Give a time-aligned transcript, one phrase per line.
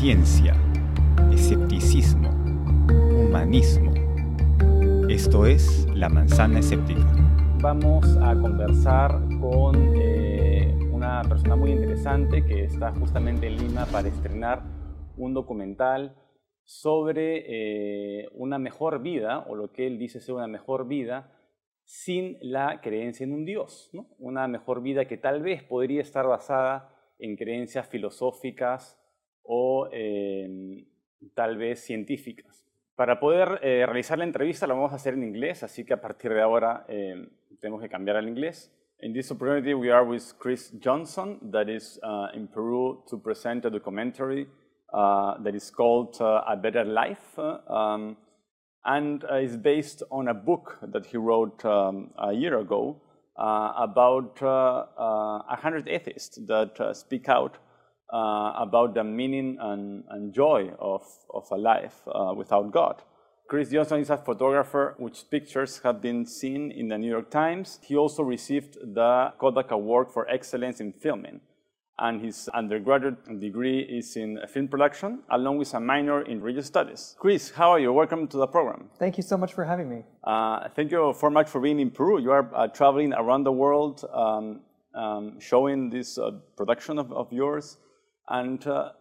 [0.00, 0.54] ciencia,
[1.30, 2.30] escepticismo,
[3.20, 3.92] humanismo.
[5.10, 7.04] Esto es La Manzana Escéptica.
[7.60, 14.08] Vamos a conversar con eh, una persona muy interesante que está justamente en Lima para
[14.08, 14.62] estrenar
[15.18, 16.16] un documental
[16.64, 21.30] sobre eh, una mejor vida, o lo que él dice ser una mejor vida,
[21.84, 23.90] sin la creencia en un Dios.
[23.92, 24.06] ¿no?
[24.18, 26.88] Una mejor vida que tal vez podría estar basada
[27.18, 28.96] en creencias filosóficas
[29.44, 30.86] o em,
[31.34, 32.64] tal vez científicas.
[32.96, 36.00] Para poder eh, realizar la entrevista la vamos a hacer en inglés, así que a
[36.00, 37.28] partir de ahora eh,
[37.58, 38.70] tenemos que cambiar al inglés.
[39.02, 43.64] In this opportunity, we are with Chris Johnson, that is uh, in Peru, to present
[43.64, 44.46] a documentary
[44.92, 48.18] uh, that is called uh, A Better Life, um,
[48.84, 53.00] and uh, is based on a book that he wrote um, a year ago
[53.38, 54.84] uh, about uh,
[55.48, 57.56] a hundred atheists that speak out
[58.12, 63.02] uh, about the meaning and, and joy of, of a life uh, without God.
[63.48, 67.80] Chris Johnson is a photographer whose pictures have been seen in the New York Times.
[67.82, 71.40] He also received the Kodak Award for Excellence in Filming.
[71.98, 77.16] And his undergraduate degree is in film production, along with a minor in religious studies.
[77.18, 77.92] Chris, how are you?
[77.92, 78.88] Welcome to the program.
[78.98, 80.04] Thank you so much for having me.
[80.24, 82.20] Uh, thank you so much for being in Peru.
[82.20, 84.60] You are uh, traveling around the world um,
[84.94, 87.76] um, showing this uh, production of, of yours.
[88.30, 88.92] And uh,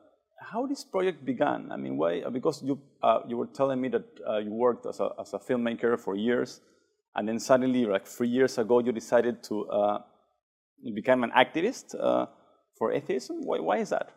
[0.42, 1.72] how this project began?
[1.72, 2.22] I mean, why?
[2.22, 5.34] Uh, because you uh, you were telling me that uh, you worked as a as
[5.34, 6.62] a filmmaker for years,
[7.16, 10.00] and then suddenly, like three years ago, you decided to uh,
[10.96, 12.26] become an activist uh,
[12.78, 13.42] for atheism.
[13.44, 14.10] Why, why is that?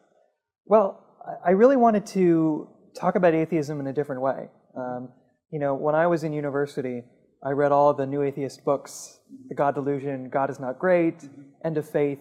[0.65, 1.05] Well,
[1.45, 4.49] I really wanted to talk about atheism in a different way.
[4.77, 5.09] Um,
[5.53, 7.03] you know, when I was in university,
[7.45, 11.43] I read all the new atheist books, The God Delusion, God is Not Great, mm-hmm.
[11.65, 12.21] End of Faith,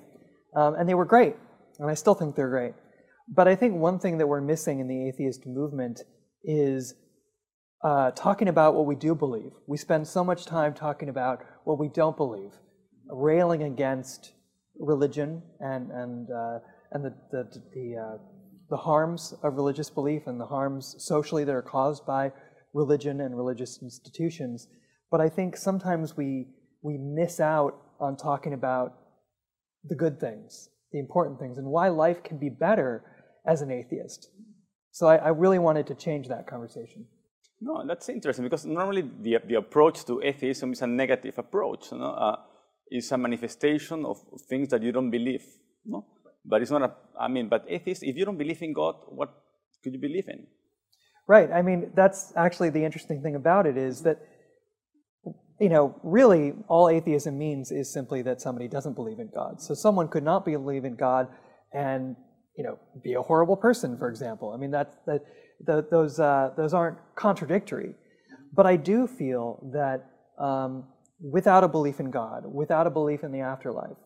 [0.56, 1.36] um, and they were great,
[1.80, 2.74] and I still think they're great.
[3.28, 6.02] But I think one thing that we're missing in the atheist movement
[6.44, 6.96] is
[7.84, 9.52] uh, talking about what we do believe.
[9.68, 12.52] We spend so much time talking about what we don't believe,
[13.10, 14.34] railing against
[14.80, 16.60] religion and and uh,
[16.92, 18.18] and the the the, uh,
[18.70, 22.32] the harms of religious belief and the harms socially that are caused by
[22.74, 24.68] religion and religious institutions.
[25.10, 26.48] But I think sometimes we
[26.82, 28.94] we miss out on talking about
[29.84, 33.04] the good things, the important things, and why life can be better
[33.46, 34.30] as an atheist.
[34.92, 37.06] So I, I really wanted to change that conversation.
[37.62, 41.92] No, that's interesting because normally the, the approach to atheism is a negative approach.
[41.92, 42.12] You know?
[42.12, 42.38] uh,
[42.88, 44.18] it's a manifestation of
[44.50, 45.46] things that you don't believe.
[45.86, 46.06] No?
[46.44, 49.30] But it's not a, I mean, but atheists, if you don't believe in God, what
[49.84, 50.48] could you believe in?
[51.28, 51.52] Right.
[51.52, 54.18] I mean, that's actually the interesting thing about it is that,
[55.62, 59.62] you know, really all atheism means is simply that somebody doesn't believe in God.
[59.62, 61.28] So someone could not believe in God
[61.74, 62.16] and
[62.58, 64.52] you know, be a horrible person, for example.
[64.54, 65.22] I mean, that, that,
[65.66, 67.96] the, those, uh, those aren't contradictory.
[68.54, 70.10] But I do feel that
[70.44, 70.86] um,
[71.22, 73.98] without a belief in God, without a belief in the afterlife,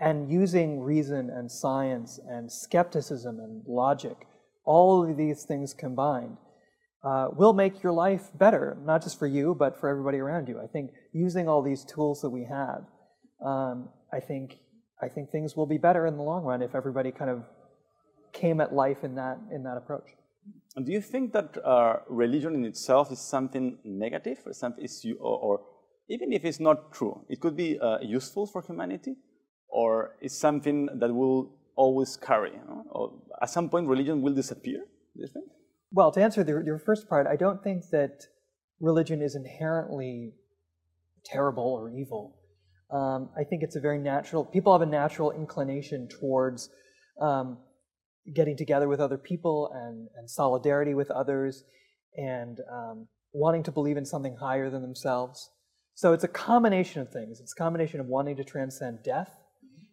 [0.00, 4.16] and using reason and science and skepticism and logic,
[4.64, 6.36] all of these things combined,
[7.04, 10.60] uh, will make your life better, not just for you, but for everybody around you.
[10.60, 12.84] I think using all these tools that we have,
[13.44, 14.58] um, I think
[15.02, 17.44] I think things will be better in the long run if everybody kind of
[18.32, 20.08] came at life in that in that approach.
[20.74, 25.04] And do you think that uh, religion in itself is something negative, or something is
[25.04, 25.60] you, or, or,
[26.08, 29.16] even if it's not true, it could be uh, useful for humanity,
[29.68, 32.52] or is something that will always carry?
[32.52, 32.84] You know?
[32.90, 34.80] Or at some point, religion will disappear.
[35.14, 35.46] Do you think?
[35.92, 38.24] Well, to answer the, your first part, I don't think that
[38.80, 40.32] religion is inherently
[41.24, 42.36] terrible or evil.
[42.90, 46.70] Um, I think it's a very natural, people have a natural inclination towards
[47.20, 47.58] um,
[48.34, 51.64] getting together with other people and, and solidarity with others
[52.16, 55.50] and um, wanting to believe in something higher than themselves.
[55.94, 57.40] So it's a combination of things.
[57.40, 59.30] It's a combination of wanting to transcend death.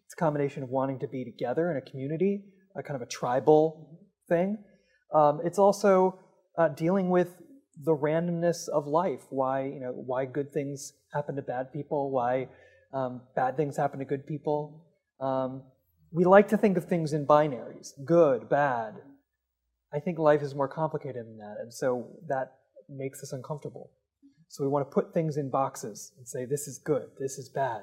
[0.04, 2.44] It's a combination of wanting to be together in a community,
[2.76, 3.98] a kind of a tribal
[4.28, 4.58] thing.
[5.14, 6.18] Um, it's also
[6.58, 7.40] uh, dealing with
[7.82, 9.22] the randomness of life.
[9.30, 12.10] Why you know why good things happen to bad people.
[12.10, 12.48] Why
[12.92, 14.84] um, bad things happen to good people.
[15.20, 15.62] Um,
[16.12, 18.94] we like to think of things in binaries good, bad.
[19.92, 22.54] I think life is more complicated than that, and so that
[22.88, 23.90] makes us uncomfortable.
[24.48, 27.48] So we want to put things in boxes and say, this is good, this is
[27.48, 27.82] bad.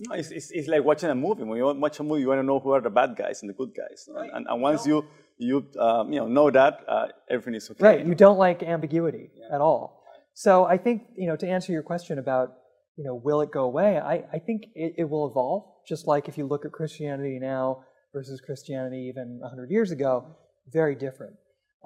[0.00, 1.44] No, it's, it's, it's, like watching a movie.
[1.44, 3.48] When you watch a movie, you want to know who are the bad guys and
[3.48, 4.08] the good guys.
[4.12, 4.30] Right.
[4.34, 5.06] And, and, once you
[5.42, 7.84] you um, you know know that, uh, everything is okay.
[7.84, 8.06] Right.
[8.06, 9.54] You don't like ambiguity yeah.
[9.54, 10.02] at all.
[10.34, 12.54] So I think you know to answer your question about
[12.96, 13.98] you know, will it go away?
[13.98, 17.84] I, I think it, it will evolve, just like if you look at Christianity now
[18.12, 20.36] versus Christianity even 100 years ago,
[20.70, 21.34] very different.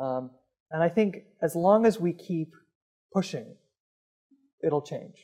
[0.00, 0.30] Um,
[0.70, 2.50] and I think as long as we keep
[3.12, 3.54] pushing,
[4.64, 5.14] it'll change.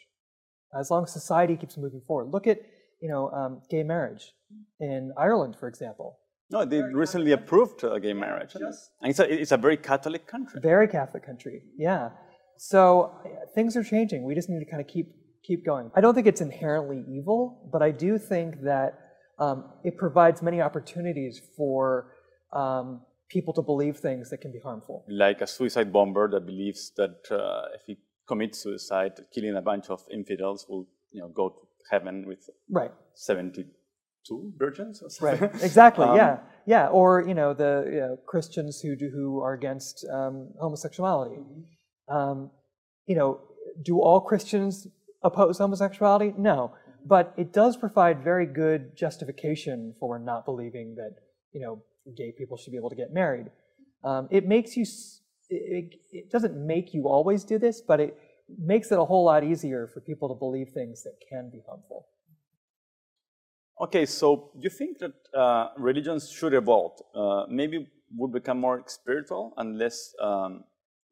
[0.79, 2.33] As long as society keeps moving forward.
[2.33, 2.61] Look at,
[3.03, 4.33] you know, um, gay marriage
[4.81, 6.19] in Ireland, for example.
[6.53, 8.55] No, they recently approved uh, gay marriage.
[8.55, 10.61] and it's a, it's a very Catholic country.
[10.63, 12.11] Very Catholic country, yeah.
[12.59, 13.13] So
[13.55, 14.25] things are changing.
[14.25, 15.09] We just need to kind of keep
[15.43, 15.91] keep going.
[15.97, 18.91] I don't think it's inherently evil, but I do think that
[19.39, 22.13] um, it provides many opportunities for
[22.53, 25.05] um, people to believe things that can be harmful.
[25.09, 27.97] Like a suicide bomber that believes that uh, if he
[28.29, 31.57] commits suicide, killing a bunch of infidels will, you know, go to
[31.91, 32.93] heaven with Right.
[34.29, 35.41] 72 virgins or something.
[35.51, 35.63] Right.
[35.63, 36.05] Exactly.
[36.07, 36.39] Um, yeah.
[36.67, 36.87] Yeah.
[36.89, 41.41] Or you know the you know, Christians who do who are against um, homosexuality.
[42.09, 42.51] Um,
[43.07, 43.41] you know,
[43.83, 44.87] do all Christians
[45.23, 46.35] oppose homosexuality?
[46.39, 46.73] No,
[47.07, 51.17] but it does provide very good justification for not believing that
[51.53, 51.83] you know
[52.17, 53.47] gay people should be able to get married.
[54.05, 54.85] Um, it makes you.
[55.49, 58.17] It- it doesn't make you always do this, but it
[58.59, 62.07] makes it a whole lot easier for people to believe things that can be harmful.
[63.83, 66.93] Okay, so do you think that uh, religions should evolve?
[67.17, 70.63] Uh, maybe would become more spiritual and less um,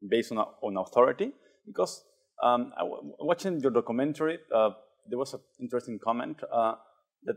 [0.09, 1.33] based on, on authority?
[1.67, 2.01] Because
[2.41, 2.71] um,
[3.19, 4.69] watching your documentary, uh,
[5.09, 6.75] there was an interesting comment uh,
[7.23, 7.35] that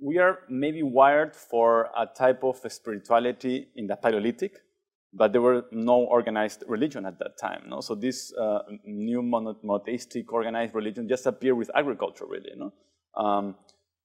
[0.00, 4.52] we are maybe wired for a type of spirituality in the Paleolithic,
[5.12, 7.64] but there were no organized religion at that time.
[7.68, 7.82] No?
[7.82, 12.52] So this uh, new mono- monotheistic organized religion just appeared with agriculture, really.
[12.56, 12.72] No?
[13.14, 13.56] Um,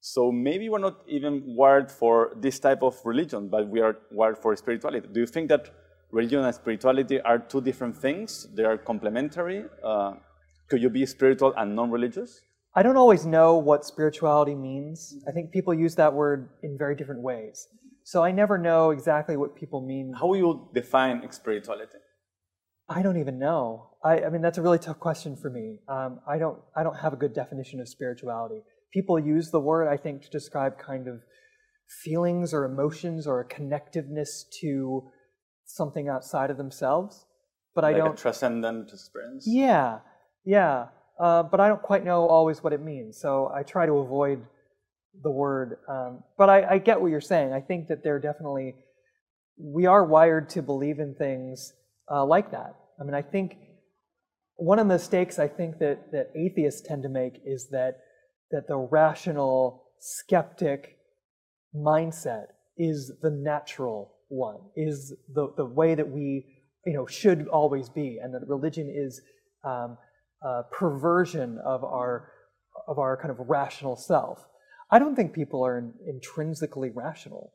[0.06, 4.38] so maybe we're not even wired for this type of religion, but we are wired
[4.38, 5.08] for spirituality.
[5.10, 5.70] Do you think that
[6.12, 8.46] religion and spirituality are two different things?
[8.54, 9.64] They are complementary.
[9.82, 10.16] Uh,
[10.70, 12.42] could you be spiritual and non-religious?
[12.76, 15.16] I don't always know what spirituality means.
[15.26, 17.70] I think people use that word in very different ways.
[18.04, 20.14] So I never know exactly what people mean.
[20.20, 22.00] How will you define spirituality?
[22.90, 23.92] I don't even know.
[24.04, 25.80] I, I mean, that's a really tough question for me.
[25.88, 26.60] Um, I don't.
[26.76, 28.64] I don't have a good definition of spirituality.
[28.94, 31.22] People use the word, I think, to describe kind of
[32.04, 35.10] feelings or emotions or a connectiveness to
[35.66, 37.26] something outside of themselves.
[37.76, 38.14] But I don't.
[38.14, 39.46] a transcendent experience?
[39.48, 40.00] Yeah,
[40.46, 40.88] yeah.
[41.20, 43.20] Uh, but I don't quite know always what it means.
[43.20, 44.46] So I try to avoid
[45.24, 45.78] the word.
[45.90, 47.54] Um, but I, I get what you're saying.
[47.54, 48.76] I think that there are definitely,
[49.58, 51.74] we are wired to believe in things
[52.12, 52.76] uh, like that.
[53.00, 53.58] I mean, I think
[54.56, 57.98] one of the mistakes I think that, that atheists tend to make is that,
[58.54, 60.98] that the rational, skeptic
[61.76, 62.46] mindset
[62.78, 66.46] is the natural one, is the, the way that we
[66.86, 69.22] you know, should always be, and that religion is
[69.64, 69.98] um,
[70.44, 72.30] a perversion of our,
[72.88, 74.46] of our kind of rational self.
[74.92, 77.54] I don't think people are in, intrinsically rational.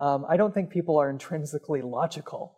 [0.00, 2.56] Um, I don't think people are intrinsically logical.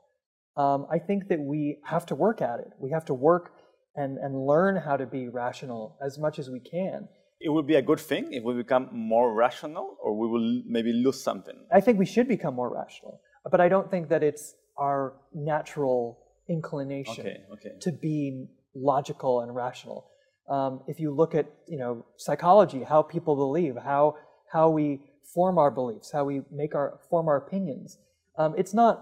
[0.57, 2.71] Um, I think that we have to work at it.
[2.79, 3.53] We have to work
[3.95, 7.09] and, and learn how to be rational as much as we can.
[7.45, 10.93] It would be a good thing if we become more rational, or we will maybe
[10.93, 11.57] lose something.
[11.73, 16.19] I think we should become more rational, but I don't think that it's our natural
[16.49, 17.73] inclination Okay, okay.
[17.81, 20.09] to be logical and rational.
[20.49, 24.17] Um, if you look at you know psychology, how people believe, how
[24.53, 25.01] how we
[25.35, 27.99] form our beliefs, how we make our form our opinions,
[28.39, 28.95] um, it's not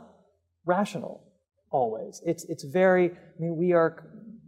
[0.65, 1.25] rational
[1.71, 2.23] always.
[2.25, 3.11] It's it's very.
[3.11, 4.05] I mean, we are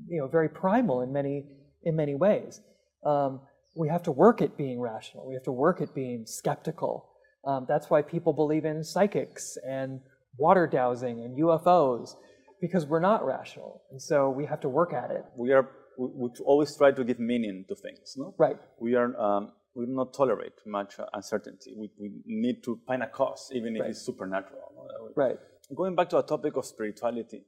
[0.09, 1.45] you know very primal in many
[1.85, 2.61] in many ways.
[3.05, 3.41] Um,
[3.75, 5.27] we have to work at being rational.
[5.27, 7.09] We have to work at being skeptical.
[7.45, 10.01] Um, that's why people believe in psychics and
[10.39, 12.15] water dowsing and UFOs
[12.61, 15.25] because we're not rational, and so we have to work at it.
[15.37, 18.35] We are we, we always try to give meaning to things, no?
[18.39, 18.57] Right.
[18.79, 21.75] We are um, we do not tolerate much uh, uncertainty.
[21.77, 24.73] We, we need to find a cause, even if it's supernatural.
[24.77, 25.09] no?
[25.17, 25.37] Right.
[25.75, 27.45] Going back to a topic of spirituality,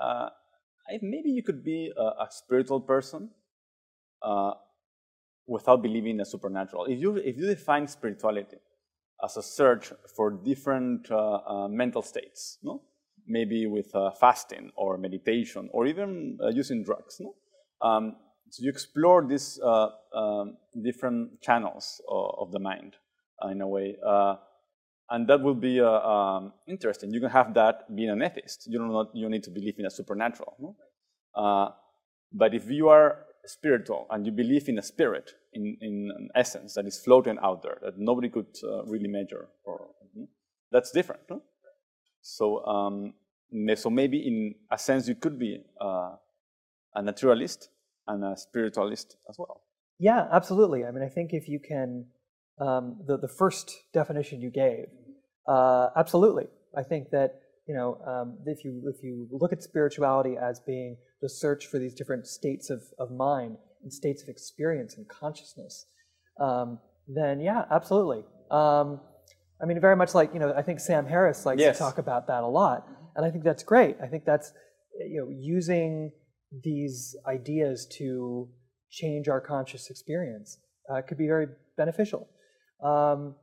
[0.00, 0.30] uh,
[0.88, 3.30] I, maybe you could be a, a spiritual person
[4.22, 4.52] uh,
[5.50, 6.86] without believing in a supernatural.
[6.86, 8.58] If you if you define spirituality
[9.22, 12.82] as a search for different uh, uh, mental states, no,
[13.26, 17.34] maybe with uh, fasting or meditation or even uh, using drugs, no.
[17.82, 18.16] Um,
[18.50, 22.94] so you explore these uh, um, different channels of, of the mind
[23.44, 23.96] uh, in a way,
[25.12, 27.12] and that will be um, interesting.
[27.12, 28.68] You can have that being an atheist.
[28.70, 30.54] You don't not, you need to believe in a supernatural.
[30.60, 31.74] No?
[32.32, 36.74] But if you are spiritual and you believe in a spirit, in, in an essence
[36.74, 39.88] that is floating out there that nobody could uh, really measure, or
[40.70, 41.22] that's different.
[41.28, 41.42] No?
[42.22, 43.14] So, um,
[43.74, 46.16] so maybe in a sense you could be uh,
[46.94, 47.70] a naturalist
[48.06, 49.62] and a spiritualist as well.
[49.98, 50.84] Yeah, absolutely.
[50.84, 52.06] I mean, I think if you can,
[52.58, 54.86] um, the the first definition you gave,
[55.46, 56.46] uh, absolutely.
[56.76, 60.96] I think that you know um, if you if you look at spirituality as being
[61.22, 65.86] the search for these different states of, of mind and states of experience and consciousness,
[66.40, 68.24] um, then yeah, absolutely.
[68.50, 69.00] Um,
[69.62, 71.76] I mean, very much like you know, I think Sam Harris likes Yes.
[71.78, 72.86] to talk about that a lot,
[73.16, 73.96] and I think that's great.
[74.02, 74.52] I think that's
[75.08, 76.12] you know using
[76.64, 78.48] these ideas to
[78.90, 80.58] change our conscious experience
[80.92, 81.46] uh, could be very
[81.76, 82.28] beneficial.
[82.82, 83.36] Um,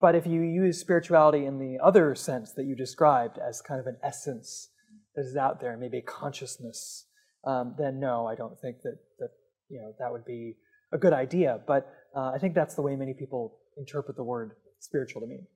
[0.00, 3.86] but if you use spirituality in the other sense that you described as kind of
[3.86, 4.70] an essence
[5.18, 7.06] that is out there, maybe a consciousness,
[7.44, 9.30] um, then no, I don't think that that
[9.68, 10.54] you know that would be
[10.92, 11.60] a good idea.
[11.66, 15.46] But uh, I think that's the way many people interpret the word spiritual to mean.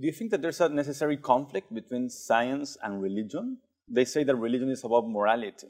[0.00, 3.58] Do you think that there's a necessary conflict between science and religion?
[3.88, 5.68] They say that religion is about morality,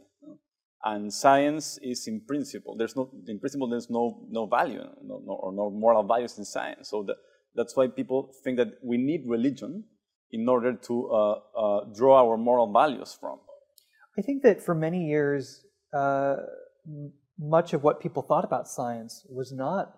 [0.84, 2.76] and science is in principle.
[2.76, 6.44] There's no, in principle, there's no no value, no, no, or no moral values in
[6.44, 6.88] science.
[6.88, 7.16] So that,
[7.56, 9.84] that's why people think that we need religion
[10.32, 13.38] in order to uh, uh, draw our moral values from.
[14.18, 16.36] I think that for many years, uh,
[17.38, 19.94] much of what people thought about science was not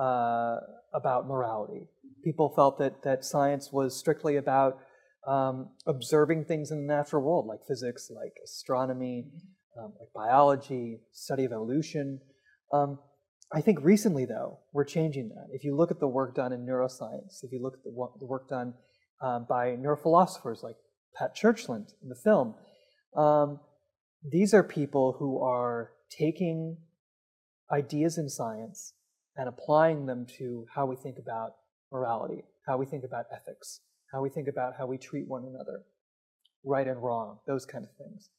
[0.00, 0.56] uh,
[0.94, 1.88] about morality.
[2.24, 4.78] People felt that, that science was strictly about
[5.26, 9.26] um, observing things in the natural world, like physics, like astronomy,
[9.78, 12.20] um, like biology, study of evolution.
[12.72, 12.98] Um,
[13.52, 15.48] I think recently, though, we're changing that.
[15.52, 18.26] If you look at the work done in neuroscience, if you look at the, the
[18.26, 18.74] work done
[19.20, 20.76] um, by neurophilosophers like
[21.14, 22.54] Pat Churchland in the film,
[23.16, 23.60] um,
[24.30, 26.76] these are people who are taking
[27.70, 28.92] ideas in science
[29.36, 31.52] and applying them to how we think about
[31.92, 33.80] morality, how we think about ethics,
[34.12, 35.82] how we think about how we treat one another,
[36.64, 38.30] right and wrong, those kind of things.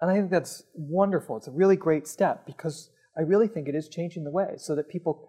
[0.00, 1.36] And I think that's wonderful.
[1.36, 4.74] It's a really great step because I really think it is changing the way so
[4.74, 5.28] that people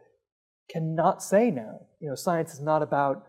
[0.69, 3.27] cannot say now, you know, science is not about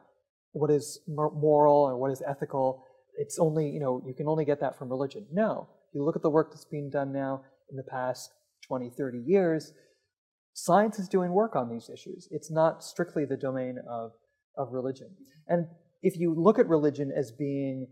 [0.54, 2.84] what is moral or what is ethical.
[3.18, 5.26] It's only, you know, you can only get that from religion.
[5.32, 5.68] No.
[5.88, 8.30] If you look at the work that's being done now in the past
[8.66, 9.73] 20, 30 years,
[10.54, 12.28] science is doing work on these issues.
[12.30, 14.12] It's not strictly the domain of,
[14.56, 15.11] of religion.
[15.49, 15.66] And
[16.02, 17.88] if you look at religion as being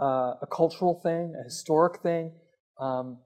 [0.00, 2.32] uh, a cultural thing, a historic thing,
[2.80, 3.18] um,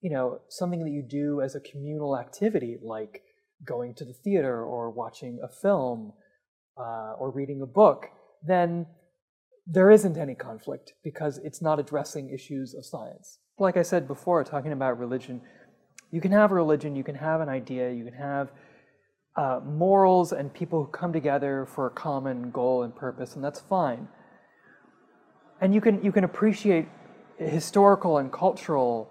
[0.00, 3.22] you know, something that you do as a communal activity, like
[3.64, 6.12] going to the theater or watching a film
[6.76, 8.06] uh, or reading a book,
[8.46, 8.86] then
[9.66, 13.38] there isn't any conflict because it's not addressing issues of science.
[13.58, 15.40] Like I said before, talking about religion,
[16.10, 18.50] you can have a religion, you can have an idea, you can have
[19.36, 23.60] uh, morals and people who come together for a common goal and purpose, and that's
[23.60, 24.08] fine.
[25.60, 26.88] And you can you can appreciate
[27.38, 29.10] historical and cultural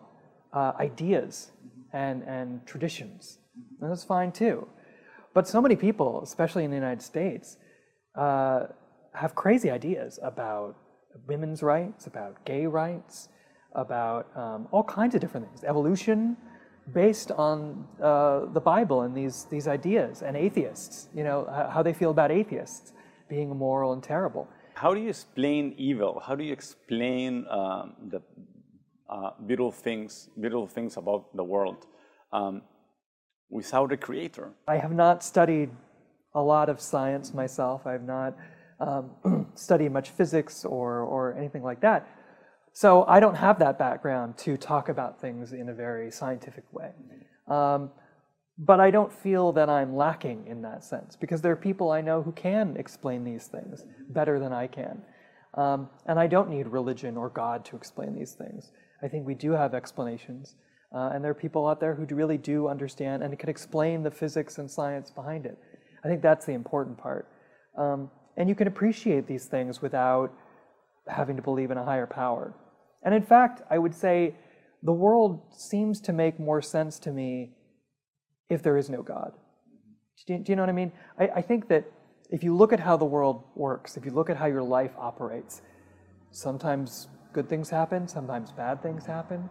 [0.53, 1.51] uh, ideas
[1.93, 3.39] and and traditions,
[3.79, 4.67] and that's fine too.
[5.33, 7.57] But so many people, especially in the United States,
[8.15, 8.65] uh,
[9.13, 10.75] have crazy ideas about
[11.27, 13.29] women's rights, about gay rights,
[13.73, 16.37] about um, all kinds of different things, evolution,
[16.93, 21.93] based on uh, the Bible and these these ideas, and atheists, you know, how, they
[21.93, 22.93] feel about atheists
[23.29, 24.47] being immoral and terrible.
[24.73, 26.21] How do you explain evil?
[26.25, 28.21] How do you explain um, the
[29.09, 31.85] uh, beautiful things, beautiful things about the world
[32.33, 32.63] um,
[33.49, 34.51] without a creator?
[34.67, 35.69] I have not studied
[36.33, 37.85] a lot of science myself.
[37.85, 38.35] I have not
[38.81, 42.07] um, studied much physics or, or anything like that.
[42.73, 46.91] So I don't have that background to talk about things in a very scientific way.
[47.47, 47.91] Um,
[48.57, 52.01] but I don't feel that I'm lacking in that sense because there are people I
[52.01, 55.01] know who can explain these things better than I can.
[55.55, 58.71] Um, and I don't need religion or God to explain these things.
[59.03, 60.55] I think we do have explanations.
[60.95, 64.11] Uh, and there are people out there who really do understand and can explain the
[64.11, 65.57] physics and science behind it.
[66.03, 67.27] I think that's the important part.
[67.77, 70.33] Um, and you can appreciate these things without
[71.07, 72.53] having to believe in a higher power.
[73.03, 74.35] And in fact, I would say
[74.83, 77.53] the world seems to make more sense to me
[78.49, 79.33] if there is no God.
[80.27, 80.91] Do you, know what I mean?
[81.19, 81.85] I, I think that
[82.29, 84.91] if you look at how the world works, if you look at how your life
[84.97, 85.61] operates,
[86.31, 89.49] sometimes good things happen, sometimes bad things happen.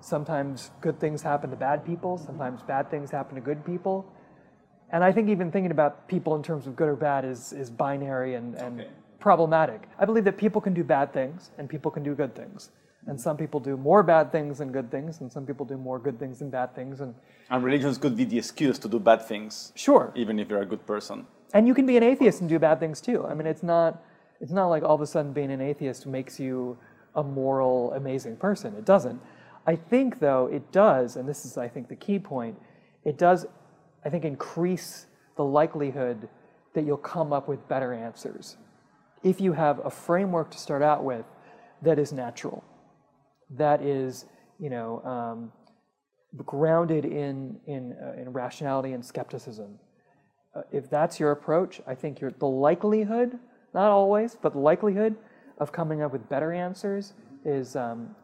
[0.00, 4.06] Sometimes good things happen to bad people, sometimes bad things happen to good people.
[4.90, 7.70] And I think even thinking about people in terms of good or bad is, is
[7.70, 8.88] binary and, and Okay.
[9.20, 9.82] problematic.
[9.98, 12.70] I believe that people can do bad things and people can do good things.
[13.06, 13.22] And mm-hmm.
[13.22, 16.18] some people do more bad things than good things, and some people do more good
[16.18, 17.00] things than bad things.
[17.00, 17.14] And
[17.50, 20.66] And religions could be the excuse to do bad things, sure, even if you're a
[20.66, 21.26] good person.
[21.54, 23.24] and you can be an atheist and do bad things too.
[23.26, 24.02] I mean, it's not
[24.40, 26.76] it's not like all of a sudden being an atheist makes you
[27.14, 28.74] a moral, amazing person.
[28.76, 29.20] It doesn't.
[29.66, 32.56] I think though it does, and this is I think the key point.
[33.04, 33.46] It does,
[34.04, 36.28] I think, increase the likelihood
[36.74, 38.56] that you'll come up with better answers
[39.22, 41.24] if you have a framework to start out with
[41.82, 42.64] that is natural,
[43.50, 44.26] that is,
[44.58, 45.52] you know, um,
[46.44, 49.78] grounded in, in, uh, in rationality and skepticism.
[50.54, 53.38] Uh, if that's your approach, I think the likelihood,
[53.74, 55.16] not always, but the likelihood
[55.58, 57.14] of coming up with better answers
[57.44, 58.14] is, um,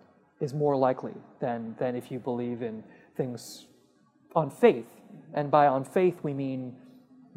[0.41, 2.85] is more likely than, than if you believe in
[3.17, 3.67] things
[4.35, 4.87] on faith.
[5.35, 6.77] And by on faith, we mean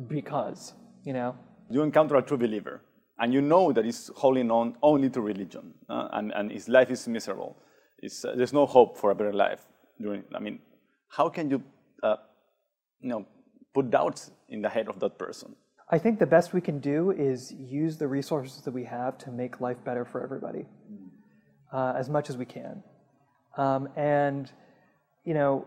[0.08, 0.74] because,
[1.04, 1.36] you know?
[1.70, 2.82] You encounter a true believer,
[3.20, 6.92] and you know that he's holding on only to religion, uh, and, and his life
[6.92, 7.58] is miserable.
[8.04, 9.66] Uh, there's no hope for a better life.
[10.00, 10.60] During, I mean,
[11.10, 11.64] how can you,
[12.04, 12.18] uh,
[13.02, 13.26] you know,
[13.74, 15.56] put doubts in the head of that person?
[15.90, 19.32] I think the best we can do is use the resources that we have to
[19.32, 20.66] make life better for everybody,
[21.74, 22.84] uh, as much as we can.
[23.58, 24.52] Um, and,
[25.26, 25.66] you know,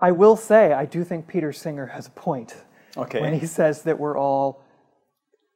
[0.00, 2.54] I will say, I do think Peter Singer has a point
[2.96, 3.20] okay.
[3.20, 4.64] when he says that we're all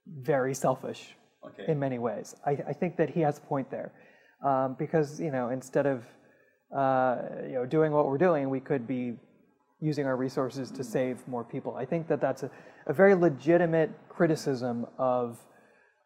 [0.06, 1.70] very selfish okay.
[1.70, 2.34] in many ways.
[2.46, 3.92] I, I, think that he has a point there.
[4.44, 6.04] Um, because, you know, instead of,
[6.74, 7.16] uh,
[7.46, 9.14] you know, doing what we're doing, we could be
[9.80, 11.76] using our resources to save more people.
[11.76, 12.50] I think that that's a,
[12.86, 15.38] a very legitimate criticism of,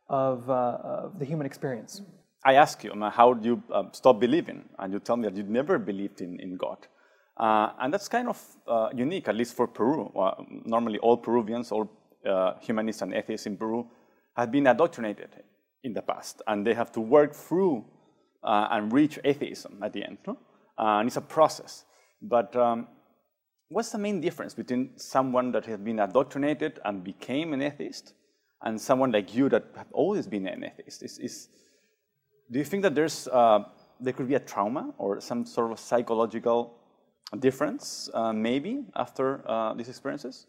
[0.09, 2.03] of, uh, of the human experience.
[2.45, 4.65] I ask you, how do you uh, stop believing?
[4.79, 6.87] And you tell me that you never believed in, in God.
[7.37, 10.13] Uh, and that's kind of uh, unique, at least for Peru.
[10.65, 11.91] Normally, all Peruvians, all
[12.25, 13.87] uh, humanists and atheists in Peru,
[14.37, 15.31] have been indoctrinated
[15.83, 17.85] in the past, and they have to work through
[18.43, 20.19] uh, and reach atheism at the end.
[20.27, 20.39] No?
[20.79, 21.85] Uh, and it's a process.
[22.23, 22.87] But um,
[23.69, 28.15] what's the main difference between someone that has been indoctrinated and became an atheist,
[28.63, 31.03] and someone like you that have always been an atheist?
[31.03, 31.49] Is, is
[32.51, 33.25] do you think that there's
[34.01, 36.77] there could be a trauma or some sort of psychological
[37.39, 40.47] difference, uh, maybe, after uh, these experiences?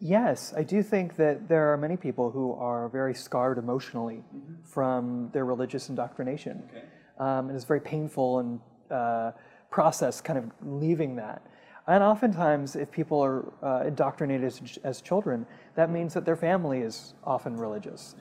[0.00, 4.54] Yes, I do think that there are many people who are very scarred emotionally mm-hmm.
[4.62, 6.62] from their religious indoctrination.
[6.70, 6.84] Okay.
[7.18, 8.60] Um, and it's very painful and
[8.90, 9.32] uh,
[9.70, 11.46] process kind of leaving that.
[11.86, 16.80] And oftentimes, if people are uh, indoctrinated as, as, children, that means that their family
[16.80, 18.14] is often religious.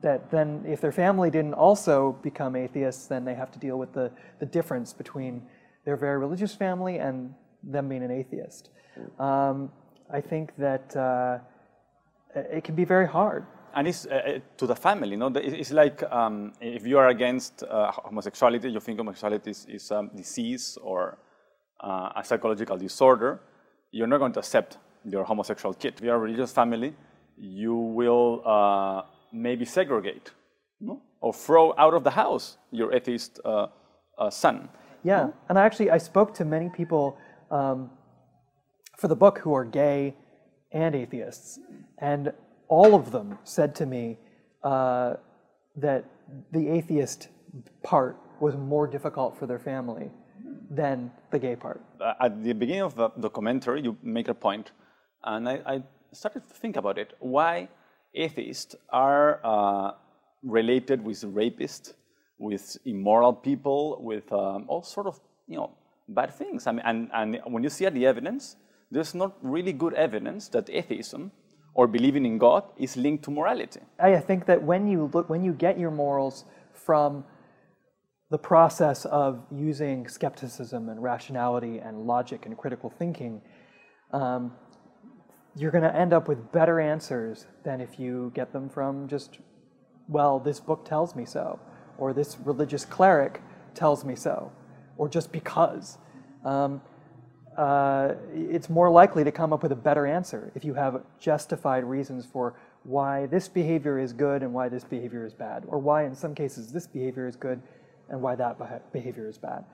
[0.00, 3.92] That then, if their family didn't also become atheists, then they have to deal with
[3.92, 5.42] the, the difference between
[5.84, 8.70] their very religious family and them being an atheist.
[9.18, 9.70] Um,
[10.10, 11.38] I think that uh,
[12.34, 13.46] it can be very hard.
[13.74, 15.32] And it's uh, uh to the family, you know.
[15.34, 20.08] It's like um, if you are against uh, homosexuality, you think homosexuality is, is a
[20.14, 21.18] disease or
[21.80, 23.40] uh, a psychological disorder,
[23.90, 25.94] you're not going to accept your homosexual kid.
[25.96, 26.94] If you're a religious family,
[27.36, 30.30] you will uh, maybe segregate
[30.80, 31.02] no?
[31.20, 33.40] or throw out of the house your atheist
[34.30, 34.68] son.
[35.04, 37.18] Yeah, and I actually I spoke to many people
[37.50, 37.90] um,
[38.96, 40.16] for the book who are gay
[40.72, 41.60] and atheists,
[41.98, 42.32] and
[42.68, 44.18] all of them said to me
[44.62, 45.14] uh,
[45.76, 46.04] that
[46.52, 47.28] the atheist
[47.82, 50.10] part was more difficult for their family
[50.70, 51.82] than the gay part.
[52.00, 54.72] Uh, at the beginning of the documentary, you make a point,
[55.22, 57.12] and I, I started to think about it.
[57.18, 57.68] Why
[58.14, 59.92] atheists are uh,
[60.42, 61.92] related with rapists
[62.38, 65.70] with immoral people, with um, all sort of you know
[66.08, 66.66] bad things.
[66.66, 68.56] I mean, and, and when you see the evidence,
[68.90, 71.32] there's not really good evidence that atheism
[71.74, 73.80] or believing in God is linked to morality.
[73.98, 77.24] I think that when you look, when you get your morals from
[78.30, 83.40] the process of using skepticism and rationality and logic and critical thinking,
[84.12, 84.52] um,
[85.56, 89.38] you're going to end up with better answers than if you get them from just,
[90.08, 91.60] well, this book tells me so
[91.98, 93.40] or this religious cleric
[93.74, 94.52] tells me so,
[94.96, 95.98] or just because.
[96.44, 96.80] Um,
[97.56, 101.84] uh, it's more likely to come up with a better answer if you have justified
[101.84, 106.04] reasons for why this behavior is good and why this behavior is bad, or why
[106.04, 107.62] in some cases this behavior is good
[108.10, 109.64] and why that behavior is bad.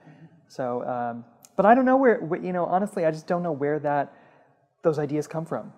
[0.47, 3.79] So, um, but I don't know where, you know, honestly, I just don't know where
[3.79, 4.13] that,
[4.83, 5.73] those ideas come from.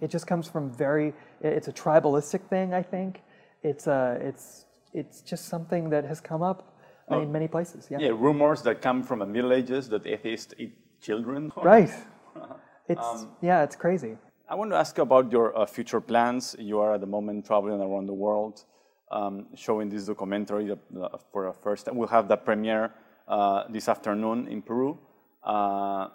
[0.00, 3.22] It just comes from very, it's a tribalistic thing, I think.
[3.62, 6.76] It's, a, it's it's just something that has come up
[7.08, 7.88] well, in many places.
[7.90, 7.98] Yeah.
[8.00, 11.52] yeah, rumors that come from the Middle Ages that atheists eat children.
[11.62, 11.90] Right.
[12.88, 14.16] It's um, yeah, it's crazy.
[14.48, 16.54] I want to ask you about your uh, future plans.
[16.56, 18.64] You are at the moment traveling around the world,
[19.10, 21.96] um, showing this documentary uh, for a first time.
[21.96, 22.92] We'll have the premiere
[23.26, 24.96] uh, this afternoon in Peru
[25.42, 26.10] uh,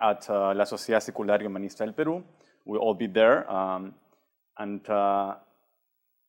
[0.00, 2.22] at uh, La Sociedad Secular y Humanista del Perú.
[2.64, 3.50] We'll all be there.
[3.50, 3.94] Um,
[4.58, 5.34] and uh,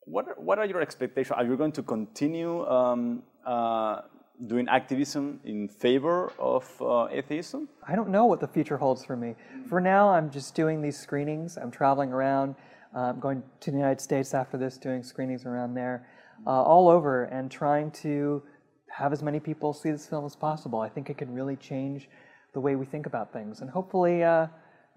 [0.06, 1.36] what are, what are your expectations?
[1.38, 4.02] Are you going to continue um, uh,
[4.48, 7.68] doing activism in favor of uh, atheism?
[7.88, 9.36] I don't know what the future holds for me.
[9.70, 11.58] For now, I'm just doing these screenings.
[11.58, 12.56] I'm traveling around.
[12.94, 16.08] I'm going to the United States after this, doing screenings around there.
[16.46, 18.44] uh, all over and trying to
[18.89, 20.80] have as many people see this film as possible.
[20.80, 22.10] I think it can really change
[22.54, 24.48] the way we think about things and hopefully uh,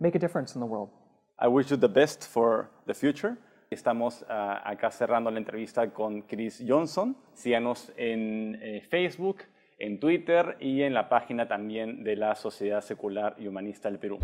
[0.01, 0.91] make a difference in the world.
[1.39, 3.39] I wish you the best for the future.
[3.71, 4.25] Estamos uh,
[4.65, 7.15] acá cerrando la entrevista con Chris Johnson.
[7.35, 9.43] Síganos en eh, Facebook,
[9.79, 14.21] en Twitter y en la página también de la Sociedad Secular y Humanista del Perú.